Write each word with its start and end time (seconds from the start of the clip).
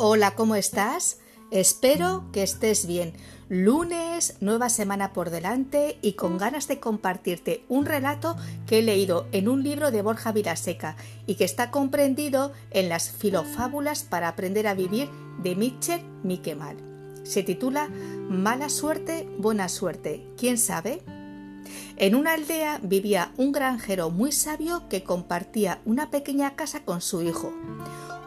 Hola, 0.00 0.36
¿cómo 0.36 0.54
estás? 0.54 1.18
Espero 1.50 2.30
que 2.30 2.44
estés 2.44 2.86
bien. 2.86 3.14
Lunes, 3.48 4.36
nueva 4.38 4.68
semana 4.68 5.12
por 5.12 5.30
delante 5.30 5.98
y 6.02 6.12
con 6.12 6.38
ganas 6.38 6.68
de 6.68 6.78
compartirte 6.78 7.64
un 7.68 7.84
relato 7.84 8.36
que 8.68 8.78
he 8.78 8.82
leído 8.82 9.26
en 9.32 9.48
un 9.48 9.64
libro 9.64 9.90
de 9.90 10.02
Borja 10.02 10.30
Vilaseca 10.30 10.94
y 11.26 11.34
que 11.34 11.42
está 11.42 11.72
comprendido 11.72 12.52
en 12.70 12.88
las 12.88 13.10
filofábulas 13.10 14.04
para 14.04 14.28
aprender 14.28 14.68
a 14.68 14.74
vivir 14.74 15.10
de 15.42 15.56
Mitchell 15.56 16.00
Miquemal. 16.22 16.76
Se 17.24 17.42
titula 17.42 17.88
Mala 17.88 18.68
suerte, 18.68 19.28
buena 19.36 19.68
suerte. 19.68 20.24
¿Quién 20.36 20.58
sabe? 20.58 21.02
En 21.96 22.14
una 22.14 22.34
aldea 22.34 22.78
vivía 22.80 23.32
un 23.36 23.50
granjero 23.50 24.10
muy 24.10 24.30
sabio 24.30 24.88
que 24.88 25.02
compartía 25.02 25.80
una 25.84 26.12
pequeña 26.12 26.54
casa 26.54 26.84
con 26.84 27.00
su 27.00 27.20
hijo. 27.22 27.52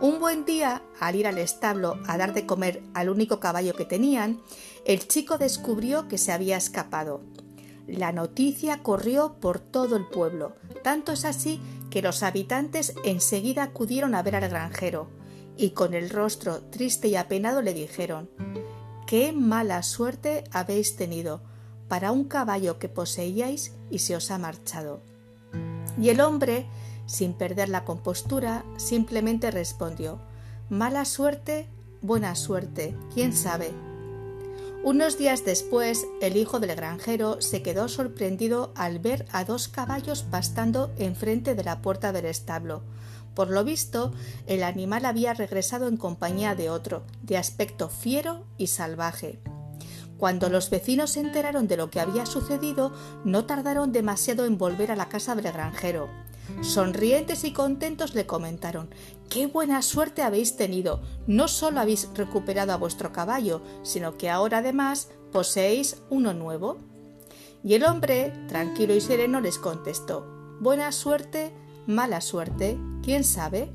Un 0.02 0.20
buen 0.20 0.46
día, 0.46 0.82
al 1.00 1.16
ir 1.16 1.28
al 1.28 1.38
establo 1.38 2.00
a 2.08 2.18
dar 2.18 2.34
de 2.34 2.48
comer 2.48 2.82
al 2.96 3.08
único 3.08 3.40
caballo 3.40 3.76
que 3.76 3.86
tenían, 3.86 4.42
el 4.84 5.08
chico 5.08 5.38
descubrió 5.38 6.08
que 6.08 6.18
se 6.18 6.32
había 6.32 6.58
escapado. 6.58 7.22
La 7.86 8.12
noticia 8.12 8.82
corrió 8.82 9.36
por 9.40 9.60
todo 9.60 9.96
el 9.98 10.08
pueblo, 10.08 10.56
tanto 10.84 11.12
es 11.12 11.24
así 11.24 11.62
que 11.92 12.02
los 12.02 12.24
habitantes 12.24 12.96
enseguida 13.06 13.62
acudieron 13.62 14.16
a 14.16 14.24
ver 14.24 14.36
al 14.36 14.50
granjero, 14.50 15.08
y 15.56 15.70
con 15.72 15.94
el 15.94 16.10
rostro 16.10 16.62
triste 16.72 17.08
y 17.08 17.16
apenado 17.16 17.62
le 17.62 17.76
dijeron 17.76 18.28
Qué 19.06 19.34
mala 19.34 19.84
suerte 19.84 20.46
habéis 20.52 20.96
tenido 20.96 21.44
para 21.88 22.12
un 22.12 22.24
caballo 22.24 22.80
que 22.80 22.90
poseíais 22.90 23.76
y 23.92 24.00
se 24.00 24.16
os 24.16 24.32
ha 24.32 24.40
marchado. 24.40 25.04
Y 26.02 26.10
el 26.10 26.22
hombre 26.22 26.66
sin 27.12 27.34
perder 27.34 27.68
la 27.68 27.84
compostura, 27.84 28.64
simplemente 28.78 29.52
respondió 29.52 30.20
Mala 30.70 31.04
suerte, 31.04 31.68
buena 32.02 32.36
suerte, 32.36 32.96
quién 33.14 33.34
sabe. 33.34 33.72
Unos 34.84 35.18
días 35.18 35.44
después, 35.44 36.08
el 36.22 36.38
hijo 36.38 36.62
del 36.62 36.74
granjero 36.74 37.42
se 37.42 37.62
quedó 37.62 37.90
sorprendido 37.90 38.72
al 38.76 39.00
ver 39.00 39.26
a 39.34 39.44
dos 39.44 39.68
caballos 39.68 40.24
pastando 40.24 40.90
enfrente 40.98 41.54
de 41.54 41.66
la 41.66 41.82
puerta 41.82 42.14
del 42.14 42.26
establo. 42.26 42.82
Por 43.36 43.50
lo 43.50 43.66
visto, 43.66 44.14
el 44.48 44.64
animal 44.64 45.06
había 45.06 45.34
regresado 45.34 45.90
en 45.90 45.98
compañía 45.98 46.56
de 46.56 46.70
otro, 46.70 47.04
de 47.24 47.38
aspecto 47.38 47.90
fiero 47.90 48.46
y 48.58 48.68
salvaje. 48.68 49.40
Cuando 50.18 50.50
los 50.50 50.70
vecinos 50.70 51.12
se 51.12 51.20
enteraron 51.20 51.68
de 51.68 51.76
lo 51.76 51.90
que 51.90 52.00
había 52.00 52.26
sucedido, 52.26 52.94
no 53.26 53.46
tardaron 53.46 53.92
demasiado 53.92 54.46
en 54.46 54.58
volver 54.58 54.92
a 54.92 54.96
la 54.96 55.10
casa 55.10 55.36
del 55.36 55.52
granjero. 55.52 56.10
Sonrientes 56.62 57.44
y 57.44 57.54
contentos 57.54 58.14
le 58.14 58.26
comentaron 58.26 58.90
Qué 59.30 59.48
buena 59.48 59.82
suerte 59.82 60.24
habéis 60.24 60.58
tenido. 60.58 61.02
No 61.26 61.48
solo 61.48 61.80
habéis 61.80 62.10
recuperado 62.14 62.74
a 62.74 62.78
vuestro 62.78 63.14
caballo, 63.14 63.62
sino 63.84 64.18
que 64.18 64.30
ahora 64.30 64.58
además 64.58 65.10
poseéis 65.32 66.02
uno 66.10 66.34
nuevo. 66.34 66.78
Y 67.64 67.76
el 67.76 67.86
hombre, 67.86 68.34
tranquilo 68.48 68.94
y 68.96 69.02
sereno, 69.02 69.40
les 69.40 69.58
contestó 69.58 70.28
Buena 70.60 70.92
suerte, 70.92 71.54
mala 71.88 72.22
suerte, 72.22 72.78
¿quién 73.04 73.24
sabe? 73.24 73.72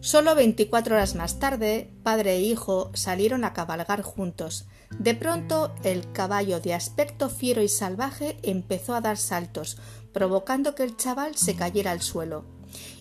Solo 0.00 0.34
veinticuatro 0.34 0.96
horas 0.96 1.14
más 1.14 1.38
tarde, 1.38 1.92
padre 2.02 2.32
e 2.32 2.40
hijo 2.40 2.90
salieron 2.92 3.44
a 3.44 3.52
cabalgar 3.52 4.02
juntos. 4.02 4.66
De 4.98 5.14
pronto, 5.14 5.72
el 5.84 6.10
caballo 6.10 6.60
de 6.60 6.74
aspecto 6.74 7.30
fiero 7.30 7.62
y 7.62 7.68
salvaje 7.68 8.36
empezó 8.42 8.94
a 8.94 9.00
dar 9.00 9.16
saltos, 9.16 9.78
provocando 10.12 10.74
que 10.74 10.82
el 10.82 10.96
chaval 10.96 11.36
se 11.36 11.56
cayera 11.56 11.90
al 11.90 12.02
suelo, 12.02 12.44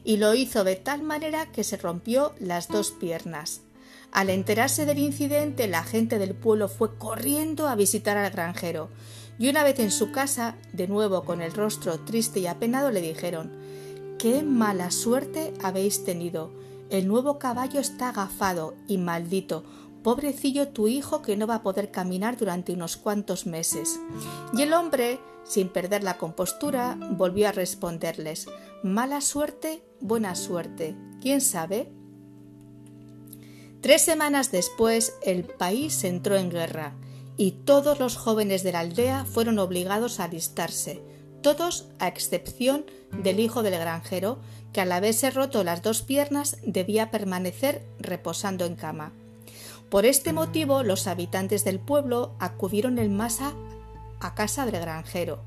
y 0.03 0.17
lo 0.17 0.33
hizo 0.33 0.63
de 0.63 0.75
tal 0.75 1.03
manera 1.03 1.51
que 1.51 1.63
se 1.63 1.77
rompió 1.77 2.33
las 2.39 2.67
dos 2.67 2.91
piernas. 2.91 3.61
Al 4.11 4.29
enterarse 4.29 4.85
del 4.85 4.99
incidente, 4.99 5.67
la 5.67 5.83
gente 5.83 6.19
del 6.19 6.35
pueblo 6.35 6.67
fue 6.67 6.97
corriendo 6.97 7.67
a 7.67 7.75
visitar 7.75 8.17
al 8.17 8.31
granjero, 8.31 8.89
y 9.39 9.49
una 9.49 9.63
vez 9.63 9.79
en 9.79 9.91
su 9.91 10.11
casa, 10.11 10.55
de 10.73 10.87
nuevo 10.87 11.23
con 11.23 11.41
el 11.41 11.53
rostro 11.53 11.99
triste 12.01 12.39
y 12.39 12.47
apenado, 12.47 12.91
le 12.91 13.01
dijeron 13.01 13.51
Qué 14.19 14.43
mala 14.43 14.91
suerte 14.91 15.53
habéis 15.63 16.03
tenido. 16.03 16.51
El 16.91 17.07
nuevo 17.07 17.39
caballo 17.39 17.79
está 17.79 18.09
agafado 18.09 18.75
y 18.87 18.99
maldito. 18.99 19.63
Pobrecillo 20.03 20.69
tu 20.69 20.87
hijo 20.87 21.21
que 21.21 21.37
no 21.37 21.47
va 21.47 21.55
a 21.55 21.63
poder 21.63 21.91
caminar 21.91 22.37
durante 22.37 22.73
unos 22.73 22.97
cuantos 22.97 23.45
meses. 23.45 23.99
Y 24.53 24.63
el 24.63 24.73
hombre 24.73 25.19
sin 25.43 25.69
perder 25.69 26.03
la 26.03 26.17
compostura, 26.17 26.97
volvió 27.11 27.49
a 27.49 27.51
responderles 27.51 28.47
Mala 28.83 29.21
suerte, 29.21 29.83
buena 29.99 30.35
suerte. 30.35 30.95
¿Quién 31.21 31.41
sabe? 31.41 31.91
Tres 33.81 34.01
semanas 34.01 34.51
después 34.51 35.13
el 35.23 35.43
país 35.43 36.03
entró 36.03 36.35
en 36.35 36.49
guerra 36.49 36.95
y 37.37 37.51
todos 37.51 37.99
los 37.99 38.15
jóvenes 38.15 38.63
de 38.63 38.71
la 38.71 38.79
aldea 38.79 39.25
fueron 39.25 39.59
obligados 39.59 40.19
a 40.19 40.25
alistarse, 40.25 41.01
todos 41.41 41.89
a 41.99 42.07
excepción 42.07 42.85
del 43.11 43.39
hijo 43.39 43.63
del 43.63 43.79
granjero, 43.79 44.39
que 44.73 44.81
al 44.81 44.91
haberse 44.91 45.31
roto 45.31 45.63
las 45.63 45.81
dos 45.81 46.01
piernas 46.01 46.57
debía 46.63 47.11
permanecer 47.11 47.83
reposando 47.99 48.65
en 48.65 48.75
cama. 48.75 49.11
Por 49.91 50.05
este 50.05 50.31
motivo 50.31 50.83
los 50.83 51.05
habitantes 51.05 51.65
del 51.65 51.77
pueblo 51.77 52.33
acudieron 52.39 52.97
en 52.97 53.13
masa 53.13 53.53
a 54.21 54.33
casa 54.33 54.65
del 54.65 54.79
granjero. 54.79 55.43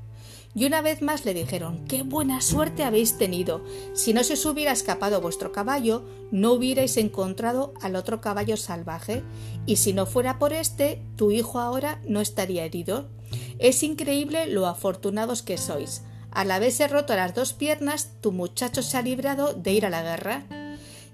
Y 0.53 0.65
una 0.65 0.81
vez 0.81 1.01
más 1.01 1.25
le 1.25 1.33
dijeron 1.33 1.83
¡Qué 1.87 2.03
buena 2.03 2.39
suerte 2.41 2.83
habéis 2.83 3.17
tenido! 3.17 3.65
Si 3.95 4.13
no 4.13 4.23
se 4.23 4.33
os 4.33 4.45
hubiera 4.45 4.71
escapado 4.71 5.19
vuestro 5.19 5.51
caballo, 5.51 6.05
no 6.29 6.53
hubierais 6.53 6.95
encontrado 6.97 7.73
al 7.81 7.95
otro 7.95 8.21
caballo 8.21 8.55
salvaje, 8.55 9.23
y 9.65 9.77
si 9.77 9.93
no 9.93 10.05
fuera 10.05 10.37
por 10.37 10.53
este, 10.53 11.01
tu 11.15 11.31
hijo 11.31 11.59
ahora 11.59 11.99
no 12.07 12.21
estaría 12.21 12.65
herido. 12.65 13.09
Es 13.57 13.81
increíble 13.81 14.45
lo 14.45 14.67
afortunados 14.67 15.41
que 15.41 15.57
sois. 15.57 16.03
Al 16.29 16.51
haberse 16.51 16.87
roto 16.87 17.15
las 17.15 17.33
dos 17.33 17.53
piernas, 17.53 18.11
tu 18.21 18.31
muchacho 18.31 18.83
se 18.83 18.95
ha 18.95 19.01
librado 19.01 19.53
de 19.53 19.73
ir 19.73 19.87
a 19.87 19.89
la 19.89 20.03
guerra. 20.03 20.45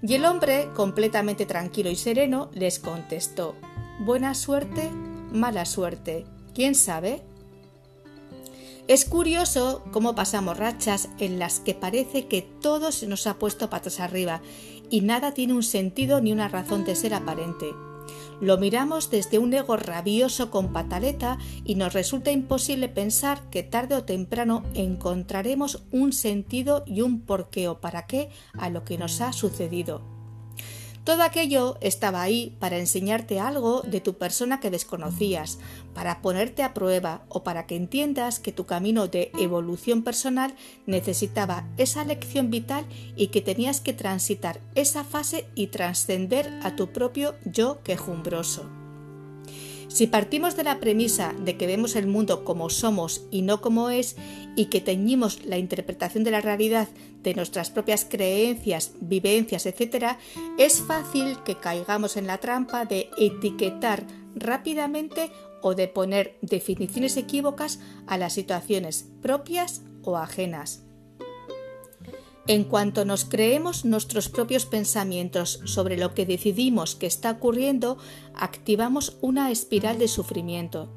Y 0.02 0.14
el 0.14 0.24
hombre, 0.24 0.68
completamente 0.74 1.46
tranquilo 1.46 1.88
y 1.88 1.96
sereno, 1.96 2.50
les 2.52 2.80
contestó 2.80 3.54
Buena 4.00 4.34
suerte, 4.34 4.90
mala 5.32 5.64
suerte. 5.64 6.26
¿Quién 6.54 6.74
sabe? 6.74 7.22
Es 8.88 9.04
curioso 9.04 9.84
cómo 9.92 10.16
pasamos 10.16 10.58
rachas 10.58 11.08
en 11.18 11.38
las 11.38 11.60
que 11.60 11.74
parece 11.74 12.26
que 12.26 12.42
todo 12.42 12.90
se 12.90 13.06
nos 13.06 13.28
ha 13.28 13.38
puesto 13.38 13.70
patas 13.70 14.00
arriba 14.00 14.42
y 14.90 15.02
nada 15.02 15.34
tiene 15.34 15.54
un 15.54 15.62
sentido 15.62 16.20
ni 16.20 16.32
una 16.32 16.48
razón 16.48 16.84
de 16.84 16.96
ser 16.96 17.14
aparente. 17.14 17.66
Lo 18.42 18.58
miramos 18.58 19.08
desde 19.08 19.38
un 19.38 19.54
ego 19.54 19.76
rabioso 19.76 20.50
con 20.50 20.72
pataleta 20.72 21.38
y 21.64 21.76
nos 21.76 21.92
resulta 21.92 22.32
imposible 22.32 22.88
pensar 22.88 23.48
que 23.50 23.62
tarde 23.62 23.94
o 23.94 24.02
temprano 24.02 24.64
encontraremos 24.74 25.84
un 25.92 26.12
sentido 26.12 26.82
y 26.84 27.02
un 27.02 27.20
porqué 27.20 27.68
o 27.68 27.80
para 27.80 28.08
qué 28.08 28.30
a 28.58 28.68
lo 28.68 28.82
que 28.84 28.98
nos 28.98 29.20
ha 29.20 29.32
sucedido. 29.32 30.11
Todo 31.04 31.22
aquello 31.22 31.78
estaba 31.80 32.22
ahí 32.22 32.54
para 32.60 32.78
enseñarte 32.78 33.40
algo 33.40 33.82
de 33.82 34.00
tu 34.00 34.14
persona 34.18 34.60
que 34.60 34.70
desconocías, 34.70 35.58
para 35.94 36.22
ponerte 36.22 36.62
a 36.62 36.74
prueba 36.74 37.24
o 37.28 37.42
para 37.42 37.66
que 37.66 37.74
entiendas 37.74 38.38
que 38.38 38.52
tu 38.52 38.66
camino 38.66 39.08
de 39.08 39.32
evolución 39.38 40.02
personal 40.02 40.54
necesitaba 40.86 41.64
esa 41.76 42.04
lección 42.04 42.50
vital 42.50 42.86
y 43.16 43.28
que 43.28 43.40
tenías 43.40 43.80
que 43.80 43.92
transitar 43.92 44.60
esa 44.76 45.02
fase 45.02 45.46
y 45.56 45.68
trascender 45.68 46.48
a 46.62 46.76
tu 46.76 46.92
propio 46.92 47.34
yo 47.44 47.82
quejumbroso. 47.82 48.81
Si 49.92 50.06
partimos 50.06 50.56
de 50.56 50.64
la 50.64 50.80
premisa 50.80 51.34
de 51.44 51.58
que 51.58 51.66
vemos 51.66 51.96
el 51.96 52.06
mundo 52.06 52.44
como 52.44 52.70
somos 52.70 53.26
y 53.30 53.42
no 53.42 53.60
como 53.60 53.90
es, 53.90 54.16
y 54.56 54.66
que 54.66 54.80
teñimos 54.80 55.44
la 55.44 55.58
interpretación 55.58 56.24
de 56.24 56.30
la 56.30 56.40
realidad 56.40 56.88
de 57.22 57.34
nuestras 57.34 57.68
propias 57.68 58.06
creencias, 58.08 58.92
vivencias, 59.02 59.66
etc., 59.66 60.16
es 60.58 60.80
fácil 60.80 61.36
que 61.44 61.56
caigamos 61.56 62.16
en 62.16 62.26
la 62.26 62.38
trampa 62.38 62.86
de 62.86 63.10
etiquetar 63.18 64.06
rápidamente 64.34 65.30
o 65.60 65.74
de 65.74 65.88
poner 65.88 66.38
definiciones 66.40 67.18
equívocas 67.18 67.78
a 68.06 68.16
las 68.16 68.32
situaciones 68.32 69.10
propias 69.20 69.82
o 70.04 70.16
ajenas. 70.16 70.84
En 72.48 72.64
cuanto 72.64 73.04
nos 73.04 73.24
creemos 73.24 73.84
nuestros 73.84 74.28
propios 74.28 74.66
pensamientos 74.66 75.60
sobre 75.64 75.96
lo 75.96 76.12
que 76.12 76.26
decidimos 76.26 76.96
que 76.96 77.06
está 77.06 77.30
ocurriendo, 77.30 77.98
activamos 78.34 79.16
una 79.20 79.52
espiral 79.52 79.98
de 80.00 80.08
sufrimiento. 80.08 80.88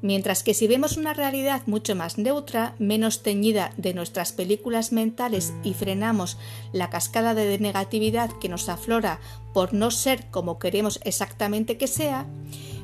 Mientras 0.00 0.44
que 0.44 0.54
si 0.54 0.68
vemos 0.68 0.96
una 0.96 1.12
realidad 1.12 1.62
mucho 1.66 1.96
más 1.96 2.18
neutra, 2.18 2.76
menos 2.78 3.24
teñida 3.24 3.72
de 3.76 3.94
nuestras 3.94 4.30
películas 4.30 4.92
mentales 4.92 5.52
y 5.64 5.74
frenamos 5.74 6.38
la 6.72 6.88
cascada 6.88 7.34
de 7.34 7.58
negatividad 7.58 8.30
que 8.38 8.48
nos 8.48 8.68
aflora 8.68 9.18
por 9.52 9.74
no 9.74 9.90
ser 9.90 10.26
como 10.30 10.60
queremos 10.60 11.00
exactamente 11.02 11.78
que 11.78 11.88
sea, 11.88 12.26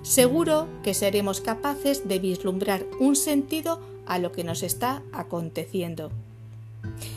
seguro 0.02 0.66
que 0.82 0.94
seremos 0.94 1.40
capaces 1.40 2.08
de 2.08 2.18
vislumbrar 2.18 2.84
un 2.98 3.14
sentido 3.14 3.80
a 4.06 4.18
lo 4.18 4.32
que 4.32 4.42
nos 4.42 4.64
está 4.64 5.02
aconteciendo. 5.12 6.10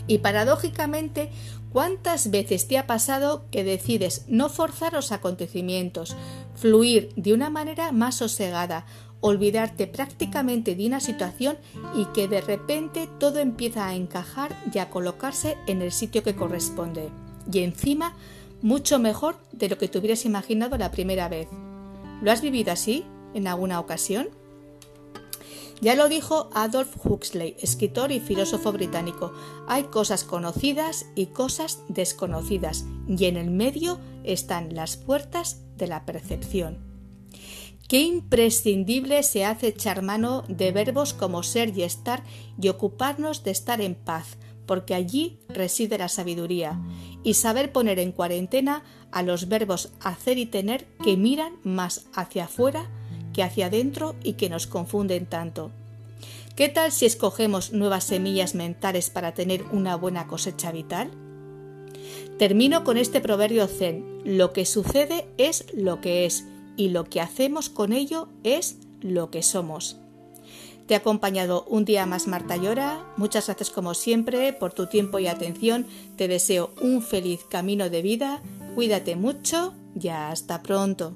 Y 0.08 0.20
paradójicamente, 0.20 1.30
¿cuántas 1.72 2.32
veces 2.32 2.68
te 2.68 2.78
ha 2.78 2.88
pasado 2.88 3.46
que 3.52 3.64
decides 3.64 4.26
no 4.28 4.50
forzar 4.50 4.94
los 4.94 5.12
acontecimientos, 5.12 6.16
fluir 6.56 7.14
de 7.16 7.34
una 7.34 7.50
manera 7.50 7.92
más 7.92 8.16
sosegada, 8.16 8.86
olvidarte 9.22 9.88
prácticamente 9.88 10.76
de 10.76 10.86
una 10.86 11.00
situación 11.00 11.58
y 11.96 12.06
que 12.06 12.28
de 12.28 12.42
repente 12.42 13.10
todo 13.20 13.40
empieza 13.40 13.88
a 13.88 13.96
encajar 13.96 14.56
y 14.74 14.78
a 14.80 14.90
colocarse 14.90 15.58
en 15.68 15.82
el 15.82 15.92
sitio 15.92 16.24
que 16.24 16.36
corresponde? 16.36 17.10
Y 17.52 17.60
encima, 17.60 18.16
mucho 18.62 19.00
mejor 19.00 19.38
de 19.52 19.70
lo 19.70 19.78
que 19.78 19.88
te 19.88 20.00
hubieras 20.00 20.26
imaginado 20.26 20.78
la 20.78 20.92
primera 20.92 21.30
vez. 21.30 21.48
¿Lo 22.22 22.32
has 22.32 22.42
vivido 22.42 22.72
así 22.72 23.06
en 23.34 23.48
alguna 23.48 23.80
ocasión? 23.80 24.30
Ya 25.82 25.96
lo 25.96 26.08
dijo 26.08 26.50
Adolf 26.54 26.96
Huxley, 27.06 27.56
escritor 27.60 28.12
y 28.12 28.20
filósofo 28.20 28.72
británico, 28.72 29.34
hay 29.68 29.84
cosas 29.84 30.24
conocidas 30.24 31.08
y 31.16 31.28
cosas 31.28 31.84
desconocidas, 31.90 32.86
y 33.08 33.26
en 33.26 33.36
el 33.36 33.52
medio 33.52 34.00
están 34.24 34.74
las 34.74 34.96
puertas 34.96 35.62
de 35.78 35.88
la 35.88 36.06
percepción. 36.06 36.80
Qué 37.90 38.02
imprescindible 38.02 39.22
se 39.22 39.46
hace 39.46 39.68
echar 39.68 40.02
mano 40.02 40.44
de 40.48 40.72
verbos 40.72 41.14
como 41.14 41.44
ser 41.44 41.78
y 41.78 41.84
estar 41.84 42.24
y 42.60 42.70
ocuparnos 42.70 43.44
de 43.44 43.52
estar 43.52 43.82
en 43.82 43.96
paz, 43.96 44.38
porque 44.66 44.96
allí 44.96 45.40
reside 45.50 45.98
la 45.98 46.08
sabiduría, 46.08 46.82
y 47.24 47.36
saber 47.36 47.72
poner 47.72 48.00
en 48.00 48.12
cuarentena 48.12 48.84
a 49.12 49.22
los 49.24 49.50
verbos 49.50 49.92
hacer 50.00 50.38
y 50.38 50.46
tener 50.46 50.86
que 51.04 51.18
miran 51.18 51.58
más 51.64 52.08
hacia 52.14 52.46
afuera 52.46 52.90
que 53.36 53.44
hacia 53.44 53.66
adentro 53.66 54.16
y 54.24 54.34
que 54.34 54.50
nos 54.50 54.66
confunden 54.66 55.26
tanto. 55.26 55.70
¿Qué 56.56 56.70
tal 56.70 56.94
si 56.94 57.06
escogemos 57.06 57.74
nuevas 57.74 58.06
semillas 58.06 58.56
mentales 58.56 59.10
para 59.10 59.34
tener 59.34 59.64
una 59.74 59.98
buena 59.98 60.26
cosecha 60.26 60.72
vital? 60.72 61.12
Termino 62.40 62.86
con 62.86 62.98
este 62.98 63.20
proverbio 63.20 63.68
zen. 63.68 64.22
Lo 64.24 64.54
que 64.54 64.66
sucede 64.66 65.28
es 65.38 65.66
lo 65.74 66.00
que 66.00 66.26
es 66.26 66.46
y 66.78 66.90
lo 66.90 67.04
que 67.04 67.20
hacemos 67.20 67.70
con 67.70 67.92
ello 67.92 68.30
es 68.46 68.78
lo 69.02 69.32
que 69.32 69.44
somos. 69.44 69.98
Te 70.88 70.94
ha 70.94 71.00
acompañado 71.00 71.66
un 71.68 71.84
día 71.84 72.06
más 72.06 72.28
Marta 72.28 72.56
Llora. 72.56 73.06
Muchas 73.18 73.48
gracias 73.48 73.70
como 73.70 73.94
siempre 73.96 74.54
por 74.54 74.72
tu 74.72 74.88
tiempo 74.88 75.20
y 75.20 75.28
atención. 75.28 75.88
Te 76.16 76.30
deseo 76.30 76.72
un 76.82 77.02
feliz 77.02 77.44
camino 77.50 77.90
de 77.90 78.02
vida. 78.02 78.42
Cuídate 78.76 79.18
mucho 79.18 79.74
y 80.00 80.08
hasta 80.08 80.64
pronto. 80.64 81.16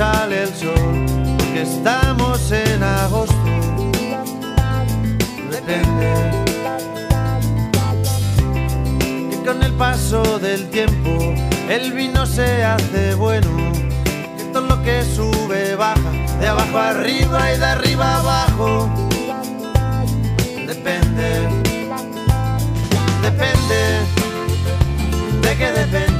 Sale 0.00 0.44
el 0.44 0.54
sol, 0.54 1.06
porque 1.36 1.60
estamos 1.60 2.50
en 2.52 2.82
agosto. 2.82 3.50
Depende. 5.50 6.08
Que 9.30 9.36
con 9.44 9.62
el 9.62 9.72
paso 9.74 10.38
del 10.38 10.70
tiempo 10.70 11.34
el 11.68 11.92
vino 11.92 12.24
se 12.24 12.64
hace 12.64 13.14
bueno. 13.14 13.50
Que 14.38 14.44
todo 14.54 14.68
lo 14.68 14.82
que 14.82 15.04
sube 15.04 15.74
baja, 15.74 16.12
de 16.40 16.48
abajo 16.48 16.78
arriba 16.78 17.52
y 17.52 17.58
de 17.58 17.66
arriba 17.66 18.16
abajo. 18.20 18.88
Depende. 20.66 21.28
Depende 23.20 23.80
de 25.42 25.56
qué 25.58 25.72
depende, 25.72 26.19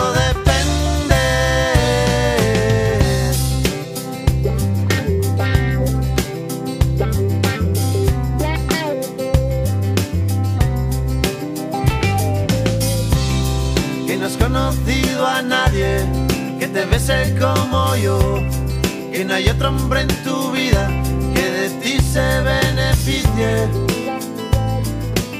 otro 19.61 19.77
hombre 19.77 20.01
en 20.01 20.07
tu 20.23 20.51
vida 20.51 20.87
que 21.35 21.43
de 21.43 21.69
ti 21.81 21.99
se 21.99 22.41
beneficie. 22.41 23.67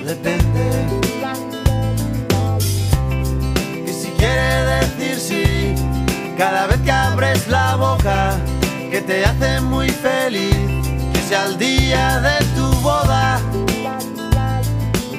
Depende. 0.05 0.63
Y 3.87 3.91
si 3.91 4.09
quiere 4.19 4.65
decir 4.75 5.15
sí, 5.19 5.75
cada 6.37 6.67
vez 6.67 6.79
que 6.81 6.91
abres 6.91 7.47
la 7.47 7.75
boca, 7.75 8.37
que 8.91 9.01
te 9.01 9.25
hace 9.25 9.59
muy 9.61 9.89
feliz, 9.89 10.55
que 11.13 11.21
sea 11.27 11.47
el 11.47 11.57
día 11.57 12.19
de 12.19 12.45
tu 12.55 12.67
boda. 12.81 13.39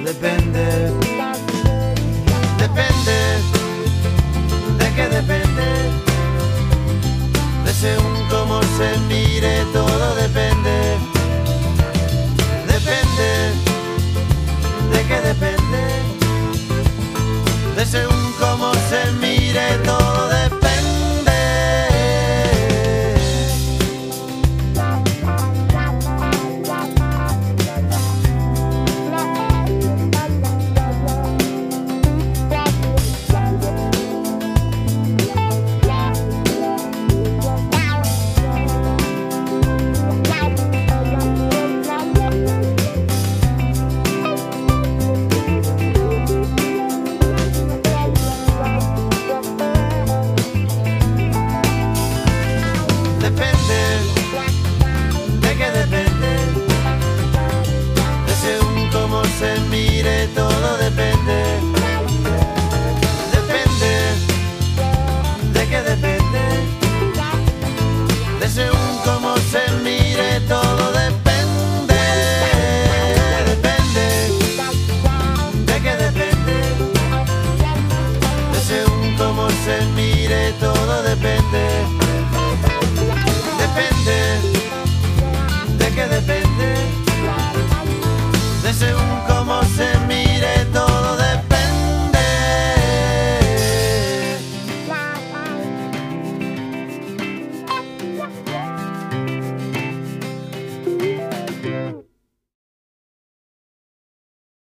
Depende. 0.04 0.92
Depende 2.56 3.12
que 4.94 5.08
depende 5.08 5.64
de 7.64 7.72
según 7.72 8.11
cómo 8.82 8.94
se 8.94 9.00
mire, 9.08 9.64
todo 9.72 10.14
depende. 10.16 10.98
Depende 12.66 13.52
de 14.92 15.06
qué 15.06 15.20
depende, 15.20 15.82
de 17.76 17.86
según 17.86 18.32
cómo 18.40 18.72
se 18.90 19.12
mire, 19.20 19.78
todo 19.84 20.28
depende. 20.28 20.81